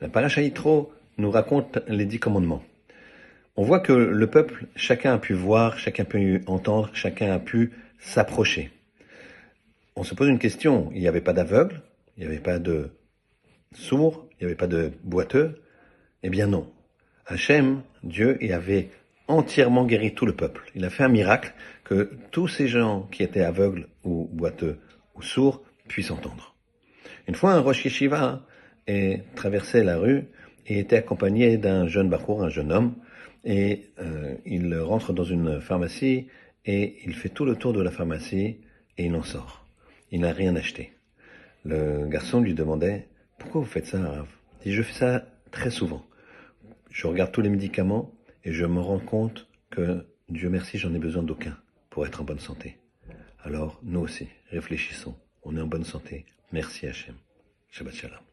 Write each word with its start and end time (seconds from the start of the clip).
La 0.00 0.08
paracha 0.08 0.40
Yitro 0.40 0.92
nous 1.18 1.30
raconte 1.30 1.78
les 1.86 2.06
dix 2.06 2.18
commandements. 2.18 2.62
On 3.56 3.64
voit 3.64 3.80
que 3.80 3.92
le 3.92 4.26
peuple, 4.28 4.66
chacun 4.74 5.12
a 5.12 5.18
pu 5.18 5.34
voir, 5.34 5.78
chacun 5.78 6.04
a 6.04 6.06
pu 6.06 6.42
entendre, 6.46 6.88
chacun 6.94 7.30
a 7.32 7.38
pu 7.38 7.72
s'approcher. 7.98 8.70
On 9.96 10.02
se 10.02 10.14
pose 10.14 10.28
une 10.28 10.38
question, 10.38 10.90
il 10.94 11.02
n'y 11.02 11.08
avait 11.08 11.20
pas 11.20 11.34
d'aveugle, 11.34 11.82
il 12.16 12.20
n'y 12.20 12.26
avait 12.30 12.40
pas 12.40 12.58
de 12.58 12.90
sourds, 13.74 14.26
il 14.32 14.44
n'y 14.44 14.46
avait 14.46 14.56
pas 14.56 14.66
de 14.66 14.92
boiteux 15.04 15.60
Eh 16.22 16.30
bien 16.30 16.46
non. 16.46 16.72
Hachem, 17.26 17.82
Dieu, 18.02 18.38
il 18.40 18.54
avait 18.54 18.88
entièrement 19.28 19.84
guéri 19.84 20.14
tout 20.14 20.24
le 20.24 20.34
peuple. 20.34 20.70
Il 20.74 20.84
a 20.86 20.90
fait 20.90 21.04
un 21.04 21.08
miracle 21.08 21.52
que 21.84 22.10
tous 22.30 22.48
ces 22.48 22.68
gens 22.68 23.02
qui 23.12 23.22
étaient 23.22 23.42
aveugles 23.42 23.88
ou 24.04 24.30
boiteux 24.32 24.78
ou 25.14 25.20
sourds 25.20 25.62
puissent 25.88 26.10
entendre. 26.10 26.54
Une 27.28 27.34
fois, 27.34 27.52
un 27.52 27.60
Rosh 27.60 27.84
Yeshiva 27.84 28.46
est 28.90 29.24
traversé 29.34 29.82
la 29.82 29.98
rue 29.98 30.24
et 30.66 30.78
était 30.78 30.96
accompagné 30.96 31.56
d'un 31.56 31.86
jeune 31.86 32.08
bachour, 32.08 32.42
un 32.42 32.48
jeune 32.48 32.72
homme, 32.72 32.94
et 33.44 33.90
euh, 33.98 34.34
il 34.44 34.76
rentre 34.78 35.12
dans 35.12 35.24
une 35.24 35.60
pharmacie 35.60 36.26
et 36.66 36.96
il 37.04 37.14
fait 37.14 37.30
tout 37.30 37.44
le 37.44 37.56
tour 37.56 37.72
de 37.72 37.82
la 37.82 37.90
pharmacie 37.90 38.58
et 38.98 39.06
il 39.06 39.14
en 39.14 39.22
sort. 39.22 39.64
Il 40.10 40.20
n'a 40.20 40.32
rien 40.32 40.54
acheté. 40.56 40.92
Le 41.64 42.06
garçon 42.06 42.40
lui 42.40 42.54
demandait 42.54 43.08
Pourquoi 43.38 43.60
vous 43.62 43.66
faites 43.66 43.86
ça, 43.86 44.00
Rav 44.00 44.26
dit 44.62 44.72
Je 44.72 44.82
fais 44.82 44.92
ça 44.92 45.24
très 45.50 45.70
souvent. 45.70 46.04
Je 46.90 47.06
regarde 47.06 47.32
tous 47.32 47.40
les 47.40 47.48
médicaments 47.48 48.12
et 48.44 48.52
je 48.52 48.66
me 48.66 48.80
rends 48.80 48.98
compte 48.98 49.48
que, 49.70 50.04
Dieu 50.28 50.50
merci, 50.50 50.78
j'en 50.78 50.94
ai 50.94 50.98
besoin 50.98 51.22
d'aucun 51.22 51.56
pour 51.88 52.06
être 52.06 52.20
en 52.20 52.24
bonne 52.24 52.40
santé. 52.40 52.76
Alors, 53.42 53.80
nous 53.82 54.00
aussi, 54.00 54.28
réfléchissons. 54.50 55.16
On 55.42 55.56
est 55.56 55.60
en 55.60 55.66
bonne 55.66 55.84
santé. 55.84 56.26
Merci 56.52 56.86
Hachem. 56.86 57.14
Shabbat 57.70 57.94
Shalom. 57.94 58.29